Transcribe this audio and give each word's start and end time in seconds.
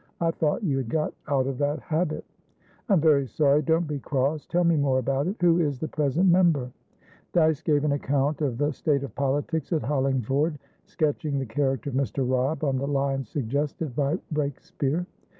I 0.19 0.31
thought 0.31 0.63
you 0.63 0.77
had 0.77 0.89
got 0.89 1.13
out 1.27 1.45
of 1.45 1.59
that 1.59 1.77
habit." 1.79 2.25
"I'm 2.89 2.99
very 2.99 3.27
sorry. 3.27 3.61
Don't 3.61 3.87
be 3.87 3.99
cross. 3.99 4.47
Tell 4.47 4.63
me 4.63 4.75
more 4.75 4.97
about 4.97 5.27
it. 5.27 5.35
Who 5.41 5.59
is 5.59 5.77
the 5.77 5.87
present 5.87 6.27
member?" 6.27 6.71
Dyce 7.33 7.61
gave 7.61 7.83
an 7.83 7.91
account 7.91 8.41
of 8.41 8.57
the 8.57 8.71
state 8.73 9.03
of 9.03 9.13
politics 9.13 9.71
at 9.71 9.83
Hollingford, 9.83 10.57
sketching 10.85 11.37
the 11.37 11.45
character 11.45 11.91
of 11.91 11.95
Mr. 11.95 12.27
Robb 12.27 12.63
on 12.63 12.79
the 12.79 12.87
lines 12.87 13.29
suggested 13.29 13.95
by 13.95 14.17
Breakspeare. 14.33 15.05